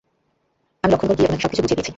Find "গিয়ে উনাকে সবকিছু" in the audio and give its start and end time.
1.17-1.61